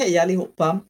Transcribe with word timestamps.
Hej 0.00 0.18
allihopa! 0.18 0.80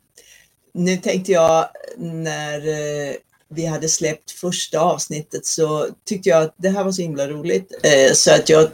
Nu 0.74 0.96
tänkte 0.96 1.32
jag 1.32 1.68
när 1.96 2.68
eh, 2.68 3.14
vi 3.48 3.66
hade 3.66 3.88
släppt 3.88 4.30
första 4.30 4.80
avsnittet 4.80 5.46
så 5.46 5.88
tyckte 6.04 6.28
jag 6.28 6.42
att 6.42 6.54
det 6.56 6.68
här 6.68 6.84
var 6.84 6.92
så 6.92 7.02
himla 7.02 7.28
roligt 7.28 7.80
eh, 7.82 8.12
så 8.12 8.34
att 8.34 8.48
jag 8.48 8.70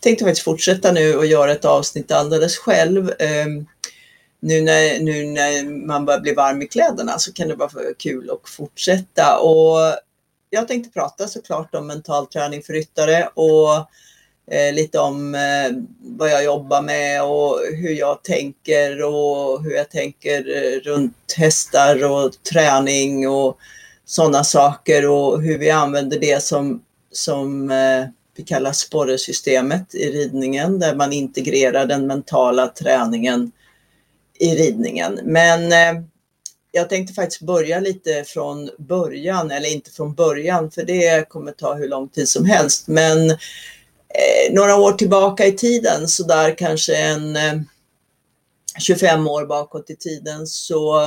tänkte 0.00 0.24
faktiskt 0.24 0.44
fortsätta 0.44 0.92
nu 0.92 1.14
och 1.14 1.26
göra 1.26 1.52
ett 1.52 1.64
avsnitt 1.64 2.12
alldeles 2.12 2.56
själv. 2.56 3.12
Ehm, 3.18 3.66
nu 4.40 4.60
när, 4.60 5.00
nu 5.00 5.24
när 5.24 5.86
man 5.86 6.04
börjar 6.04 6.20
bli 6.20 6.34
varm 6.34 6.62
i 6.62 6.68
kläderna 6.68 7.18
så 7.18 7.32
kan 7.32 7.48
det 7.48 7.54
vara 7.54 7.70
kul 7.98 8.30
att 8.30 8.48
fortsätta. 8.48 9.38
Och 9.38 9.78
jag 10.50 10.68
tänkte 10.68 10.90
prata 10.90 11.28
såklart 11.28 11.74
om 11.74 11.86
mental 11.86 12.26
träning 12.26 12.62
för 12.62 12.72
ryttare 12.72 13.28
och 13.34 13.90
eh, 14.50 14.74
lite 14.74 14.98
om 14.98 15.34
eh, 15.34 15.76
vad 16.00 16.30
jag 16.30 16.44
jobbar 16.44 16.82
med 16.82 17.24
och 17.24 17.60
hur 17.74 17.92
jag 17.92 18.22
tänker 18.22 19.02
och 19.02 19.62
hur 19.62 19.72
jag 19.76 19.90
tänker 19.90 20.56
eh, 20.56 20.80
runt 20.80 21.34
hästar 21.36 22.10
och 22.10 22.42
träning 22.52 23.28
och 23.28 23.58
sådana 24.04 24.44
saker 24.44 25.08
och 25.08 25.42
hur 25.42 25.58
vi 25.58 25.70
använder 25.70 26.20
det 26.20 26.42
som, 26.42 26.82
som 27.12 27.70
eh, 27.70 28.04
vi 28.36 28.44
kallar 28.44 28.72
sporresystemet 28.72 29.94
i 29.94 30.10
ridningen 30.10 30.78
där 30.78 30.94
man 30.94 31.12
integrerar 31.12 31.86
den 31.86 32.06
mentala 32.06 32.68
träningen 32.68 33.52
i 34.38 34.54
ridningen. 34.54 35.20
Men 35.24 35.72
eh, 35.72 36.02
jag 36.72 36.88
tänkte 36.88 37.14
faktiskt 37.14 37.42
börja 37.42 37.80
lite 37.80 38.24
från 38.26 38.70
början, 38.78 39.50
eller 39.50 39.72
inte 39.72 39.90
från 39.90 40.14
början 40.14 40.70
för 40.70 40.82
det 40.82 41.28
kommer 41.28 41.52
ta 41.52 41.74
hur 41.74 41.88
lång 41.88 42.08
tid 42.08 42.28
som 42.28 42.44
helst. 42.44 42.88
Men 42.88 43.36
Eh, 44.08 44.54
några 44.54 44.76
år 44.76 44.92
tillbaka 44.92 45.46
i 45.46 45.52
tiden, 45.52 46.08
så 46.08 46.22
där 46.22 46.58
kanske 46.58 46.96
en 46.96 47.36
eh, 47.36 47.54
25 48.78 49.28
år 49.28 49.46
bakåt 49.46 49.90
i 49.90 49.96
tiden 49.96 50.46
så 50.46 51.02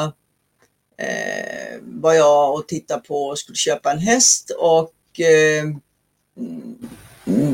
eh, 0.97 1.77
var 1.81 2.13
jag 2.13 2.53
och 2.53 2.67
tittade 2.67 3.01
på 3.01 3.25
och 3.25 3.39
skulle 3.39 3.55
köpa 3.55 3.91
en 3.91 3.99
häst 3.99 4.51
och 4.59 5.19
eh, 5.19 5.65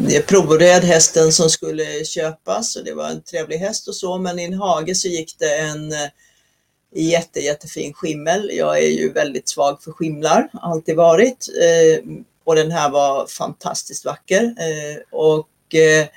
jag 0.09 0.27
provred 0.27 0.83
hästen 0.83 1.31
som 1.31 1.49
skulle 1.49 2.05
köpas 2.05 2.75
och 2.75 2.83
det 2.83 2.93
var 2.93 3.09
en 3.09 3.21
trevlig 3.21 3.57
häst 3.57 3.87
och 3.87 3.95
så 3.95 4.17
men 4.17 4.39
i 4.39 4.43
en 4.43 4.53
hage 4.53 4.95
så 4.95 5.07
gick 5.07 5.39
det 5.39 5.57
en 5.57 5.91
eh, 5.91 6.09
jätte, 6.95 7.39
jättefin 7.39 7.93
skimmel. 7.93 8.51
Jag 8.53 8.83
är 8.83 8.89
ju 8.89 9.11
väldigt 9.11 9.49
svag 9.49 9.83
för 9.83 9.91
skimlar, 9.91 10.49
alltid 10.53 10.95
varit. 10.95 11.49
Eh, 11.61 12.03
och 12.45 12.55
den 12.55 12.71
här 12.71 12.89
var 12.89 13.27
fantastiskt 13.27 14.05
vacker. 14.05 14.43
Eh, 14.43 15.01
och 15.11 15.75
eh, 15.75 16.07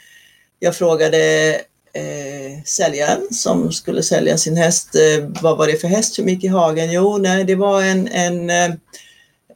jag 0.59 0.77
frågade 0.77 1.53
eh, 1.93 2.63
säljaren 2.65 3.35
som 3.35 3.73
skulle 3.73 4.03
sälja 4.03 4.39
sin 4.39 4.57
häst, 4.57 4.95
eh, 4.95 5.29
vad 5.43 5.59
var 5.59 5.67
det 5.67 5.81
för 5.81 5.89
häst 5.89 6.15
som 6.15 6.29
gick 6.29 6.45
i 6.45 6.49
hagen? 6.49 6.93
Jo, 6.93 7.19
nej, 7.19 7.45
det 7.45 7.55
var 7.55 7.83
en, 7.83 8.09
en 8.09 8.51
eh, 8.51 8.71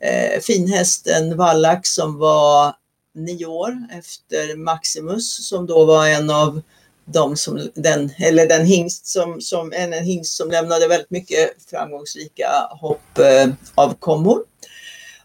eh 0.00 0.40
fin 0.40 0.68
häst, 0.68 1.06
en 1.06 1.36
vallack 1.36 1.86
som 1.86 2.18
var 2.18 2.74
nio 3.14 3.46
år 3.46 3.76
efter 3.98 4.56
Maximus 4.56 5.48
som 5.48 5.66
då 5.66 5.84
var 5.84 6.06
en 6.06 6.30
av 6.30 6.62
de 7.04 7.36
som, 7.36 7.70
den, 7.74 8.10
eller 8.18 8.46
den 8.46 8.66
hingst 8.66 9.06
som, 9.06 9.40
som, 9.40 9.72
en, 9.72 9.92
en 9.92 10.04
hingst 10.04 10.36
som 10.36 10.50
lämnade 10.50 10.88
väldigt 10.88 11.10
mycket 11.10 11.50
framgångsrika 11.70 12.48
hopp 12.70 13.18
eh, 13.18 13.48
av 13.74 13.94
kommor. 13.94 14.44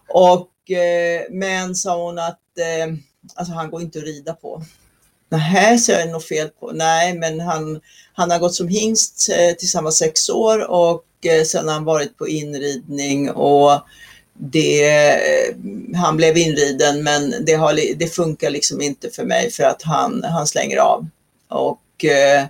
Och, 0.09 0.49
Eh, 0.71 1.21
men 1.29 1.75
sa 1.75 2.03
hon 2.03 2.19
att 2.19 2.39
eh, 2.57 2.93
alltså 3.35 3.53
han 3.53 3.69
går 3.69 3.81
inte 3.81 3.99
att 3.99 4.05
rida 4.05 4.33
på. 4.33 4.63
Nej, 5.29 5.77
så 5.77 5.91
är 5.91 6.05
det 6.05 6.11
något 6.11 6.27
fel 6.27 6.49
på. 6.59 6.71
Nej, 6.71 7.13
men 7.13 7.39
han, 7.39 7.81
han 8.13 8.31
har 8.31 8.39
gått 8.39 8.55
som 8.55 8.67
hingst 8.67 9.29
eh, 9.29 9.55
tills 9.55 9.75
han 9.75 9.83
var 9.83 9.91
sex 9.91 10.29
år 10.29 10.69
och 10.69 11.05
eh, 11.25 11.43
sen 11.43 11.67
har 11.67 11.73
han 11.73 11.83
varit 11.83 12.17
på 12.17 12.27
inridning 12.27 13.31
och 13.31 13.81
det, 14.39 15.19
han 15.95 16.17
blev 16.17 16.37
inriden 16.37 17.03
men 17.03 17.45
det, 17.45 17.53
har, 17.53 17.95
det 17.97 18.07
funkar 18.07 18.49
liksom 18.49 18.81
inte 18.81 19.09
för 19.09 19.23
mig 19.23 19.51
för 19.51 19.63
att 19.63 19.81
han, 19.83 20.23
han 20.23 20.47
slänger 20.47 20.77
av. 20.77 21.07
Och 21.47 22.05
eh, 22.05 22.45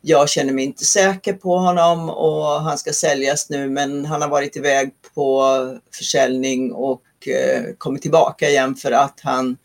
jag 0.00 0.28
känner 0.28 0.52
mig 0.52 0.64
inte 0.64 0.84
säker 0.84 1.32
på 1.32 1.58
honom 1.58 2.10
och 2.10 2.44
han 2.44 2.78
ska 2.78 2.92
säljas 2.92 3.50
nu 3.50 3.68
men 3.68 4.04
han 4.04 4.22
har 4.22 4.28
varit 4.28 4.56
iväg 4.56 4.90
på 5.14 5.54
försäljning 5.94 6.72
och 6.72 7.02
eh, 7.28 7.98
tillbaka 8.00 8.48
igen 8.48 8.74
för 8.74 8.92
att 8.92 9.20
han, 9.22 9.56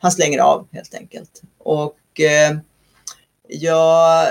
han 0.00 0.12
slänger 0.12 0.38
av 0.38 0.68
helt 0.72 0.94
enkelt. 0.94 1.42
Och 1.58 2.20
eh, 2.20 2.56
jag 3.48 4.28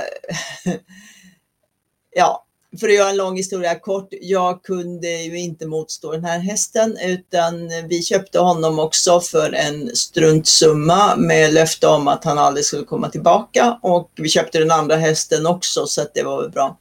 ja, 2.16 2.46
för 2.79 2.88
att 2.88 2.94
göra 2.94 3.09
en 3.09 3.18
lång 3.18 3.38
historia 3.38 3.79
kort, 3.79 4.07
jag 4.22 4.63
kunde 4.63 5.07
ju 5.07 5.40
inte 5.40 5.66
motstå 5.66 6.12
den 6.12 6.25
här 6.25 6.40
hästen 6.40 6.97
utan 7.03 7.69
vi 7.90 8.03
köpte 8.03 8.40
honom 8.40 8.79
också 8.79 9.19
för 9.19 9.53
en 9.53 9.96
struntsumma 9.96 11.16
med 11.16 11.53
löfte 11.53 11.88
om 11.88 12.07
att 12.07 12.23
han 12.23 12.38
aldrig 12.38 12.66
skulle 12.66 12.84
komma 12.84 13.09
tillbaka 13.09 13.79
och 13.81 14.12
vi 14.16 14.29
köpte 14.29 14.59
den 14.59 14.72
andra 14.72 14.96
hästen 14.96 15.46
också 15.46 15.85
så 15.88 16.02
att 16.02 16.13
det 16.13 16.23
var 16.23 16.41
väl 16.41 16.52
bra. 16.52 16.78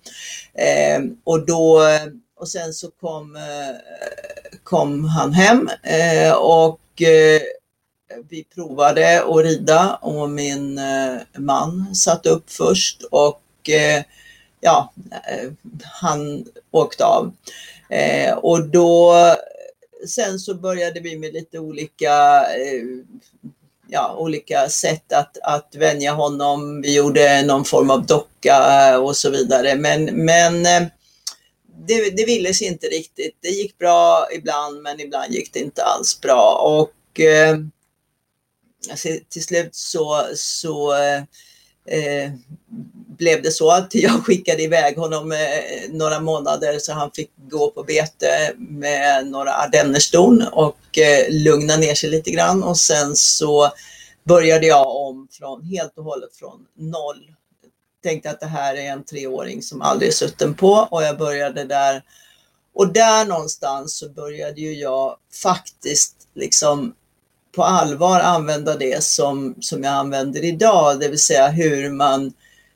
Eh, 0.55 1.03
och, 1.25 1.47
då, 1.47 1.83
och 2.41 2.49
sen 2.49 2.73
så 2.73 2.91
kom, 2.91 3.37
eh, 3.37 3.43
kom 4.65 5.05
han 5.05 5.33
hem 5.33 5.71
eh, 5.83 6.33
och 6.33 7.03
eh, 7.03 7.43
vi 8.29 8.45
provade 8.45 9.23
att 9.23 9.45
rida 9.45 9.95
och 9.95 10.31
min 10.31 10.79
eh, 10.79 11.17
man 11.39 11.95
satt 11.95 12.27
upp 12.27 12.51
först 12.51 13.03
och 13.11 13.71
eh, 13.71 14.03
ja, 14.61 14.93
eh, 15.11 15.51
han 15.83 16.45
åkte 16.71 17.05
av. 17.05 17.33
Eh, 17.91 18.35
och 18.35 18.67
då, 18.67 19.15
sen 20.09 20.39
så 20.39 20.55
började 20.55 21.01
vi 21.01 21.19
med 21.19 21.33
lite 21.33 21.59
olika, 21.59 22.41
eh, 22.41 22.83
ja, 23.89 24.15
olika 24.19 24.69
sätt 24.69 25.13
att, 25.13 25.39
att 25.43 25.75
vänja 25.75 26.13
honom. 26.13 26.83
Vi 26.83 26.97
gjorde 26.97 27.43
någon 27.43 27.65
form 27.65 27.91
av 27.91 28.07
docka 28.07 28.99
och 28.99 29.17
så 29.17 29.31
vidare. 29.31 29.75
Men, 29.75 30.05
men 30.05 30.67
eh, 30.67 30.89
det, 31.87 32.11
det 32.17 32.25
ville 32.25 32.55
sig 32.55 32.67
inte 32.67 32.87
riktigt. 32.87 33.37
Det 33.41 33.49
gick 33.49 33.79
bra 33.79 34.27
ibland, 34.35 34.83
men 34.83 35.01
ibland 35.01 35.33
gick 35.33 35.53
det 35.53 35.59
inte 35.61 35.83
alls 35.83 36.21
bra. 36.21 36.53
Och 36.63 37.21
eh, 37.21 37.59
alltså, 38.91 39.09
till 39.29 39.45
slut 39.45 39.75
så, 39.75 40.27
så 40.35 40.95
eh, 41.87 42.33
blev 43.19 43.43
det 43.43 43.51
så 43.51 43.71
att 43.71 43.95
jag 43.95 44.25
skickade 44.25 44.63
iväg 44.63 44.97
honom 44.97 45.33
eh, 45.33 45.91
några 45.91 46.21
månader 46.21 46.79
så 46.79 46.93
han 46.93 47.11
fick 47.11 47.31
gå 47.37 47.71
på 47.71 47.83
bete 47.83 48.53
med 48.57 49.27
några 49.27 49.55
ardennerston 49.55 50.43
och 50.53 50.99
eh, 50.99 51.27
lugna 51.31 51.77
ner 51.77 51.95
sig 51.95 52.11
lite 52.11 52.31
grann 52.31 52.63
och 52.63 52.79
sen 52.79 53.17
så 53.17 53.73
började 54.25 54.67
jag 54.67 54.97
om 54.97 55.29
från 55.31 55.65
helt 55.65 55.99
och 55.99 56.05
hållet 56.05 56.37
från 56.37 56.67
noll. 56.79 57.35
Tänkte 58.05 58.31
att 58.31 58.41
det 58.41 58.47
här 58.47 58.75
är 58.75 58.93
en 58.93 59.05
treåring 59.05 59.63
som 59.63 59.83
aldrig 59.83 60.09
är 60.09 60.13
sutten 60.13 60.55
på 60.55 60.89
och 60.91 61.03
jag 61.03 61.19
började 61.19 61.65
där. 61.65 62.03
Och 62.75 62.93
där 62.93 63.25
någonstans 63.25 63.97
så 63.99 64.09
började 64.09 64.61
ju 64.61 64.73
jag 64.73 65.17
faktiskt 65.43 66.15
liksom 66.35 66.95
på 67.55 67.63
allvar 67.63 68.21
använda 68.21 68.77
det 68.77 69.05
som, 69.05 69.55
som 69.61 69.83
jag 69.83 69.93
använder 69.93 70.45
idag, 70.45 71.01
det 71.01 71.09
vill 71.09 71.19
säga 71.19 71.49
hur 71.49 71.91
man 71.91 72.33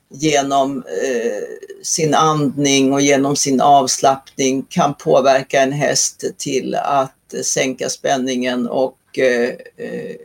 genom 0.09 0.77
eh, 0.77 1.43
sin 1.83 2.13
andning 2.13 2.93
och 2.93 3.01
genom 3.01 3.35
sin 3.35 3.61
avslappning 3.61 4.65
kan 4.69 4.93
påverka 4.93 5.61
en 5.61 5.71
häst 5.71 6.23
till 6.37 6.75
att 6.75 7.33
sänka 7.43 7.89
spänningen 7.89 8.67
och 8.67 9.19
eh, 9.19 9.49
eh 9.77 10.15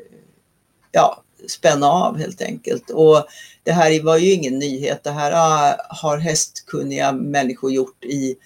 ja, 0.92 1.23
spänna 1.48 1.86
av 1.86 2.18
helt 2.18 2.42
enkelt. 2.42 2.90
Och 2.90 3.26
det 3.62 3.72
här 3.72 4.02
var 4.02 4.16
ju 4.16 4.32
ingen 4.32 4.58
nyhet. 4.58 5.04
Det 5.04 5.10
här 5.10 5.32
ah, 5.34 5.76
har 5.88 6.18
hästkunniga 6.18 7.12
människor 7.12 7.72
gjort 7.72 8.04
i 8.04 8.36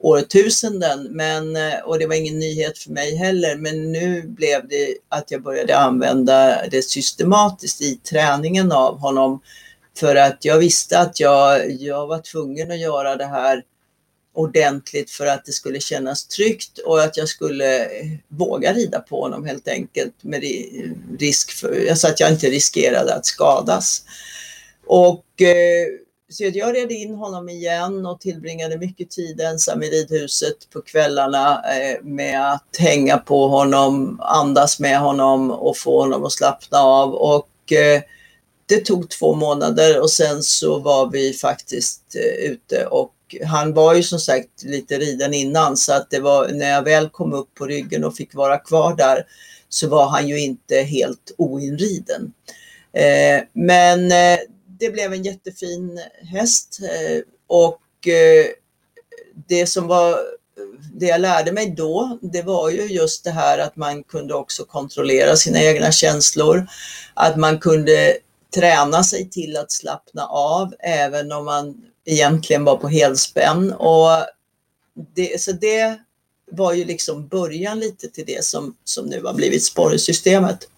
årtusenden. 0.00 1.08
Men, 1.10 1.56
eh, 1.56 1.78
och 1.84 1.98
det 1.98 2.06
var 2.06 2.14
ingen 2.14 2.38
nyhet 2.38 2.78
för 2.78 2.90
mig 2.90 3.16
heller. 3.16 3.56
Men 3.56 3.92
nu 3.92 4.22
blev 4.22 4.68
det 4.68 4.94
att 5.08 5.30
jag 5.30 5.42
började 5.42 5.78
använda 5.78 6.66
det 6.70 6.82
systematiskt 6.82 7.82
i 7.82 7.96
träningen 7.96 8.72
av 8.72 8.98
honom. 8.98 9.40
För 9.98 10.16
att 10.16 10.44
jag 10.44 10.58
visste 10.58 10.98
att 10.98 11.20
jag, 11.20 11.70
jag 11.70 12.06
var 12.06 12.18
tvungen 12.18 12.70
att 12.70 12.80
göra 12.80 13.16
det 13.16 13.26
här 13.26 13.62
ordentligt 14.34 15.10
för 15.10 15.26
att 15.26 15.44
det 15.44 15.52
skulle 15.52 15.80
kännas 15.80 16.26
tryggt 16.26 16.78
och 16.78 17.02
att 17.02 17.16
jag 17.16 17.28
skulle 17.28 17.84
eh, 17.84 18.06
våga 18.28 18.72
rida 18.72 19.00
på 19.00 19.20
honom 19.20 19.46
helt 19.46 19.68
enkelt 19.68 20.14
med 20.20 20.42
risk 21.18 21.50
för, 21.50 21.86
alltså 21.90 22.08
att 22.08 22.20
jag 22.20 22.30
inte 22.30 22.46
riskerade 22.46 23.14
att 23.14 23.26
skadas. 23.26 24.02
Och 24.86 25.42
eh, 25.42 25.86
så 26.28 26.44
jag 26.44 26.76
red 26.76 26.92
in 26.92 27.14
honom 27.14 27.48
igen 27.48 28.06
och 28.06 28.20
tillbringade 28.20 28.78
mycket 28.78 29.10
tid 29.10 29.40
ensam 29.40 29.82
i 29.82 29.86
ridhuset 29.86 30.70
på 30.72 30.82
kvällarna 30.82 31.62
eh, 31.62 32.02
med 32.02 32.52
att 32.52 32.76
hänga 32.78 33.18
på 33.18 33.48
honom, 33.48 34.20
andas 34.20 34.80
med 34.80 34.98
honom 34.98 35.50
och 35.50 35.76
få 35.76 36.00
honom 36.00 36.24
att 36.24 36.32
slappna 36.32 36.78
av. 36.78 37.14
Och 37.14 37.48
det 38.66 38.84
tog 38.84 39.10
två 39.10 39.34
månader 39.34 40.00
och 40.00 40.10
sen 40.10 40.42
så 40.42 40.78
var 40.78 41.10
vi 41.10 41.32
faktiskt 41.32 42.16
ute 42.38 42.86
och 42.86 43.14
han 43.44 43.74
var 43.74 43.94
ju 43.94 44.02
som 44.02 44.18
sagt 44.18 44.62
lite 44.62 44.98
riden 44.98 45.34
innan 45.34 45.76
så 45.76 45.92
att 45.92 46.10
det 46.10 46.20
var 46.20 46.48
när 46.48 46.70
jag 46.70 46.82
väl 46.82 47.08
kom 47.08 47.32
upp 47.32 47.54
på 47.54 47.66
ryggen 47.66 48.04
och 48.04 48.16
fick 48.16 48.34
vara 48.34 48.58
kvar 48.58 48.96
där 48.96 49.26
så 49.68 49.88
var 49.88 50.08
han 50.08 50.28
ju 50.28 50.40
inte 50.40 50.76
helt 50.76 51.34
oinriden. 51.38 52.32
Eh, 52.92 53.44
men 53.52 54.12
eh, 54.12 54.38
det 54.80 54.90
blev 54.90 55.12
en 55.12 55.22
jättefin 55.22 56.00
häst 56.32 56.78
eh, 56.82 57.22
och 57.46 58.08
eh, 58.08 58.46
det 59.48 59.66
som 59.66 59.86
var 59.86 60.18
det 60.94 61.06
jag 61.06 61.20
lärde 61.20 61.52
mig 61.52 61.74
då, 61.76 62.18
det 62.22 62.42
var 62.42 62.70
ju 62.70 62.82
just 62.82 63.24
det 63.24 63.30
här 63.30 63.58
att 63.58 63.76
man 63.76 64.04
kunde 64.04 64.34
också 64.34 64.64
kontrollera 64.64 65.36
sina 65.36 65.62
egna 65.62 65.92
känslor. 65.92 66.66
Att 67.14 67.36
man 67.36 67.58
kunde 67.58 68.16
träna 68.54 69.04
sig 69.04 69.30
till 69.30 69.56
att 69.56 69.72
slappna 69.72 70.26
av 70.26 70.74
även 70.80 71.32
om 71.32 71.44
man 71.44 71.74
egentligen 72.04 72.64
var 72.64 72.76
på 72.76 72.88
helspänn. 72.88 73.72
Och 73.72 74.08
det, 75.14 75.40
så 75.40 75.52
det 75.52 75.98
var 76.50 76.72
ju 76.72 76.84
liksom 76.84 77.28
början 77.28 77.80
lite 77.80 78.08
till 78.08 78.24
det 78.26 78.44
som, 78.44 78.76
som 78.84 79.06
nu 79.06 79.22
har 79.22 79.34
blivit 79.34 79.64
sporrsystemet. 79.64 80.68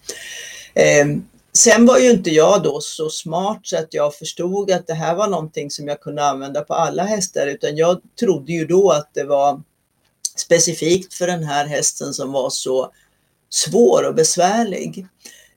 Eh, 0.73 1.05
sen 1.53 1.85
var 1.85 1.97
ju 1.97 2.11
inte 2.11 2.29
jag 2.29 2.63
då 2.63 2.81
så 2.81 3.09
smart 3.09 3.59
så 3.63 3.77
att 3.77 3.93
jag 3.93 4.15
förstod 4.15 4.71
att 4.71 4.87
det 4.87 4.93
här 4.93 5.15
var 5.15 5.27
någonting 5.27 5.71
som 5.71 5.87
jag 5.87 6.01
kunde 6.01 6.25
använda 6.25 6.61
på 6.61 6.73
alla 6.73 7.03
hästar 7.03 7.47
utan 7.47 7.77
jag 7.77 8.01
trodde 8.19 8.51
ju 8.51 8.65
då 8.65 8.91
att 8.91 9.09
det 9.13 9.23
var 9.23 9.61
specifikt 10.35 11.13
för 11.13 11.27
den 11.27 11.43
här 11.43 11.65
hästen 11.65 12.13
som 12.13 12.31
var 12.31 12.49
så 12.49 12.91
svår 13.49 14.07
och 14.07 14.15
besvärlig. 14.15 15.07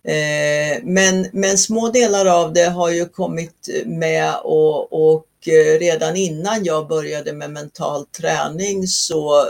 Eh, 0.05 0.83
men, 0.83 1.27
men 1.33 1.59
små 1.59 1.91
delar 1.91 2.27
av 2.27 2.53
det 2.53 2.65
har 2.65 2.91
ju 2.91 3.09
kommit 3.09 3.69
med 3.87 4.35
och, 4.43 5.13
och 5.13 5.27
eh, 5.47 5.79
redan 5.79 6.17
innan 6.17 6.65
jag 6.65 6.89
började 6.89 7.33
med 7.33 7.51
mental 7.51 8.07
träning 8.07 8.87
så 8.87 9.47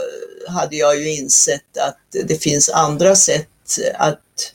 hade 0.49 0.77
jag 0.77 1.01
ju 1.01 1.15
insett 1.15 1.79
att 1.79 2.27
det 2.27 2.43
finns 2.43 2.69
andra 2.69 3.15
sätt 3.15 3.49
att 3.95 4.53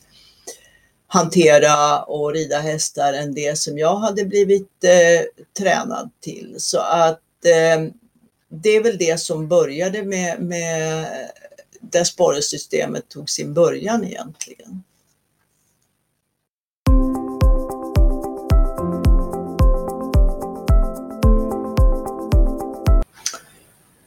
hantera 1.07 2.03
och 2.03 2.33
rida 2.33 2.59
hästar 2.59 3.13
än 3.13 3.33
det 3.33 3.57
som 3.57 3.77
jag 3.77 3.95
hade 3.95 4.25
blivit 4.25 4.83
eh, 4.83 5.25
tränad 5.57 6.11
till. 6.21 6.55
Så 6.57 6.79
att 6.79 7.45
eh, 7.45 7.91
det 8.49 8.69
är 8.69 8.83
väl 8.83 8.97
det 8.97 9.19
som 9.19 9.47
började 9.47 10.03
med, 10.03 10.39
med 10.39 11.07
där 11.79 12.03
sporrsystemet 12.03 13.09
tog 13.09 13.29
sin 13.29 13.53
början 13.53 14.03
egentligen. 14.03 14.83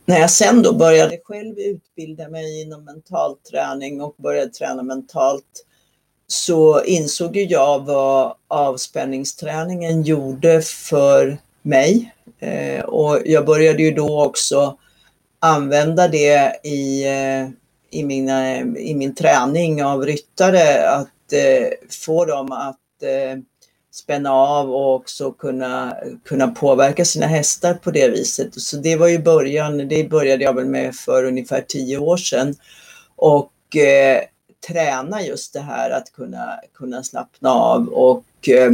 När 0.08 0.20
jag 0.20 0.30
sen 0.30 0.62
då 0.62 0.72
började 0.72 1.18
själv 1.24 1.58
utbilda 1.58 2.28
mig 2.28 2.62
inom 2.62 2.84
mental 2.84 3.36
träning 3.50 4.02
och 4.02 4.14
började 4.18 4.50
träna 4.50 4.82
mentalt 4.82 5.66
så 6.26 6.84
insåg 6.84 7.36
ju 7.36 7.42
jag 7.42 7.86
vad 7.86 8.34
avspänningsträningen 8.48 10.02
gjorde 10.02 10.62
för 10.62 11.38
mig. 11.62 12.14
Eh, 12.38 12.84
och 12.84 13.18
jag 13.24 13.46
började 13.46 13.82
ju 13.82 13.90
då 13.90 14.24
också 14.24 14.78
använda 15.38 16.08
det 16.08 16.60
i, 16.64 17.06
eh, 17.06 17.48
i, 17.90 18.04
mina, 18.04 18.58
i 18.60 18.94
min 18.94 19.14
träning 19.14 19.84
av 19.84 20.06
ryttare, 20.06 20.88
att 20.88 21.32
eh, 21.32 21.68
få 21.90 22.24
dem 22.24 22.52
att 22.52 23.02
spänna 23.90 24.32
av 24.32 24.70
och 24.70 24.94
också 24.94 25.32
kunna, 25.32 25.96
kunna 26.24 26.48
påverka 26.48 27.04
sina 27.04 27.26
hästar 27.26 27.74
på 27.74 27.90
det 27.90 28.08
viset. 28.08 28.60
Så 28.60 28.76
det 28.76 28.96
var 28.96 29.08
ju 29.08 29.18
början, 29.18 29.88
det 29.88 30.10
började 30.10 30.44
jag 30.44 30.52
väl 30.52 30.66
med 30.66 30.96
för 30.96 31.24
ungefär 31.24 31.64
tio 31.68 31.98
år 31.98 32.16
sedan. 32.16 32.54
Och 33.16 33.76
eh, 33.76 34.22
träna 34.68 35.22
just 35.22 35.52
det 35.52 35.60
här 35.60 35.90
att 35.90 36.12
kunna, 36.12 36.60
kunna 36.74 37.02
slappna 37.02 37.50
av 37.50 37.88
och 37.88 38.48
eh, 38.48 38.72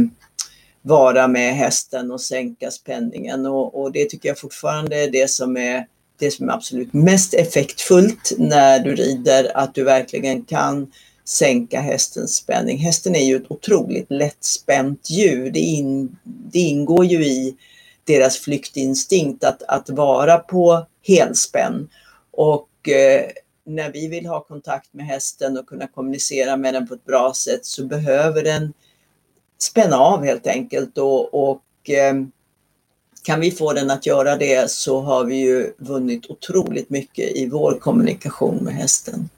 vara 0.81 1.27
med 1.27 1.55
hästen 1.55 2.11
och 2.11 2.21
sänka 2.21 2.71
spänningen. 2.71 3.45
Och, 3.45 3.81
och, 3.81 3.91
det 3.91 4.09
tycker 4.09 4.29
jag 4.29 4.39
fortfarande 4.39 5.03
är 5.03 5.11
det 5.11 5.29
som 5.29 5.57
är 5.57 5.87
det 6.19 6.31
som 6.31 6.49
är 6.49 6.53
absolut 6.53 6.93
mest 6.93 7.33
effektfullt 7.33 8.33
när 8.37 8.79
du 8.79 8.95
rider, 8.95 9.51
att 9.57 9.75
du 9.75 9.83
verkligen 9.83 10.45
kan 10.45 10.91
sänka 11.25 11.81
hästens 11.81 12.35
spänning. 12.35 12.77
Hästen 12.77 13.15
är 13.15 13.25
ju 13.25 13.35
ett 13.35 13.51
otroligt 13.51 14.11
lättspänt 14.11 15.09
djur. 15.09 15.51
Det, 15.51 15.59
in, 15.59 16.17
det 16.23 16.59
ingår 16.59 17.05
ju 17.05 17.25
i 17.25 17.55
deras 18.03 18.37
flyktinstinkt 18.37 19.43
att, 19.43 19.63
att 19.63 19.89
vara 19.89 20.37
på 20.37 20.85
helspänn. 21.07 21.89
Och 22.31 22.89
eh, 22.89 23.25
när 23.65 23.91
vi 23.91 24.07
vill 24.07 24.25
ha 24.25 24.43
kontakt 24.43 24.93
med 24.93 25.05
hästen 25.05 25.57
och 25.57 25.67
kunna 25.67 25.87
kommunicera 25.87 26.57
med 26.57 26.73
den 26.73 26.87
på 26.87 26.93
ett 26.93 27.05
bra 27.05 27.33
sätt 27.33 27.65
så 27.65 27.85
behöver 27.85 28.43
den 28.43 28.73
spänna 29.61 29.97
av 29.97 30.25
helt 30.25 30.47
enkelt. 30.47 30.97
Och, 30.97 31.49
och 31.49 31.89
eh, 31.89 32.13
kan 33.23 33.39
vi 33.39 33.51
få 33.51 33.73
den 33.73 33.91
att 33.91 34.05
göra 34.05 34.35
det 34.35 34.71
så 34.71 35.01
har 35.01 35.25
vi 35.25 35.35
ju 35.35 35.73
vunnit 35.77 36.29
otroligt 36.29 36.89
mycket 36.89 37.35
i 37.35 37.49
vår 37.49 37.77
kommunikation 37.79 38.57
med 38.63 38.73
hästen. 38.73 39.29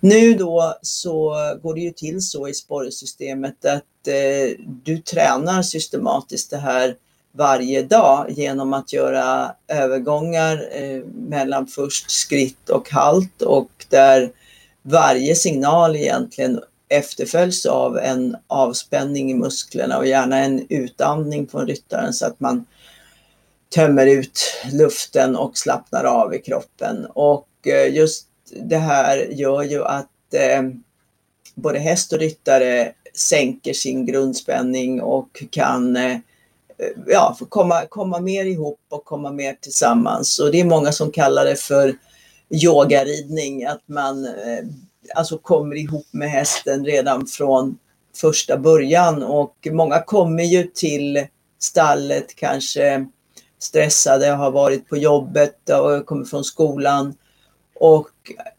Nu 0.00 0.34
då 0.34 0.78
så 0.82 1.34
går 1.62 1.74
det 1.74 1.80
ju 1.80 1.90
till 1.90 2.20
så 2.20 2.48
i 2.48 2.54
sporrsystemet 2.54 3.64
att 3.64 4.08
eh, 4.08 4.64
du 4.84 4.98
tränar 4.98 5.62
systematiskt 5.62 6.50
det 6.50 6.56
här 6.56 6.96
varje 7.32 7.82
dag 7.82 8.30
genom 8.30 8.72
att 8.72 8.92
göra 8.92 9.54
övergångar 9.68 10.68
eh, 10.72 11.04
mellan 11.04 11.66
först 11.66 12.10
skritt 12.10 12.70
och 12.70 12.90
halt 12.90 13.42
och 13.42 13.70
där 13.88 14.32
varje 14.82 15.34
signal 15.34 15.96
egentligen 15.96 16.60
efterföljs 16.88 17.66
av 17.66 17.98
en 17.98 18.36
avspänning 18.46 19.30
i 19.30 19.34
musklerna 19.34 19.98
och 19.98 20.06
gärna 20.06 20.38
en 20.38 20.66
utandning 20.68 21.48
från 21.48 21.66
ryttaren 21.66 22.12
så 22.12 22.26
att 22.26 22.40
man 22.40 22.64
tömmer 23.74 24.06
ut 24.06 24.40
luften 24.72 25.36
och 25.36 25.58
slappnar 25.58 26.04
av 26.04 26.34
i 26.34 26.38
kroppen. 26.38 27.06
Och 27.06 27.48
eh, 27.66 27.94
just 27.94 28.26
det 28.50 28.76
här 28.76 29.16
gör 29.16 29.62
ju 29.62 29.84
att 29.84 30.34
eh, 30.34 30.62
både 31.54 31.78
häst 31.78 32.12
och 32.12 32.18
ryttare 32.18 32.92
sänker 33.14 33.72
sin 33.72 34.06
grundspänning 34.06 35.02
och 35.02 35.44
kan 35.50 35.96
eh, 35.96 36.18
ja, 37.06 37.36
komma, 37.48 37.86
komma 37.88 38.20
mer 38.20 38.44
ihop 38.44 38.80
och 38.88 39.04
komma 39.04 39.32
mer 39.32 39.56
tillsammans. 39.60 40.38
Och 40.38 40.50
det 40.52 40.60
är 40.60 40.64
många 40.64 40.92
som 40.92 41.10
kallar 41.10 41.44
det 41.44 41.56
för 41.56 41.94
yogaridning, 42.50 43.64
att 43.64 43.82
man 43.86 44.24
eh, 44.26 44.64
alltså 45.14 45.38
kommer 45.38 45.76
ihop 45.76 46.06
med 46.10 46.30
hästen 46.30 46.84
redan 46.84 47.26
från 47.26 47.78
första 48.16 48.56
början 48.56 49.22
och 49.22 49.68
många 49.70 50.02
kommer 50.02 50.42
ju 50.42 50.62
till 50.62 51.26
stallet 51.58 52.34
kanske 52.36 53.06
stressade, 53.58 54.26
har 54.26 54.50
varit 54.50 54.88
på 54.88 54.96
jobbet 54.96 55.70
och 55.70 56.06
kommer 56.06 56.24
från 56.24 56.44
skolan 56.44 57.14
och 57.80 58.08